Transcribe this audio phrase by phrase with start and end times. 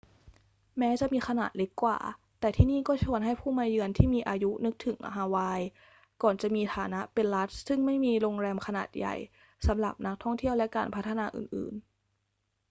[0.77, 1.99] แม้จะมีขนาดเล็กกว่า
[2.39, 5.61] แต่ที่นี่ก็ชวนให้ผู้มาเยือนที่มีอายุนึกถึงฮาวาย
[6.23, 9.15] ก่อนจะมีฐานะเป็นรัฐซึ่งไม่มีโรงแรมขนาดใหญ่
[9.67, 11.83] สำหรับนักท่องเที่ยวและการพัฒนาอื่น ๆ